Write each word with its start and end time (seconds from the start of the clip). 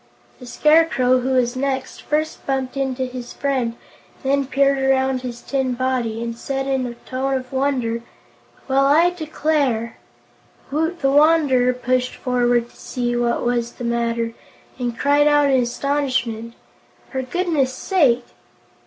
The 0.39 0.47
Scarecrow, 0.47 1.19
who 1.19 1.29
was 1.33 1.55
next, 1.55 2.01
first 2.01 2.43
bumped 2.47 2.75
into 2.75 3.05
his 3.05 3.33
friend 3.33 3.75
and 4.23 4.31
then 4.31 4.47
peered 4.47 4.79
around 4.79 5.21
his 5.21 5.41
tin 5.41 5.73
body, 5.75 6.23
and 6.23 6.35
said 6.35 6.65
in 6.65 6.87
a 6.87 6.95
tone 7.07 7.35
of 7.35 7.53
wonder: 7.53 8.01
"Well, 8.67 8.87
I 8.87 9.11
declare!" 9.11 9.97
Woot 10.71 11.01
the 11.01 11.11
Wanderer 11.11 11.71
pushed 11.73 12.15
forward 12.15 12.71
to 12.71 12.75
see 12.75 13.15
what 13.15 13.45
was 13.45 13.73
the 13.73 13.83
matter, 13.83 14.33
and 14.79 14.97
cried 14.97 15.27
out 15.27 15.51
in 15.51 15.61
astonishment: 15.61 16.55
"For 17.11 17.21
goodness' 17.21 17.71
sake!" 17.71 18.25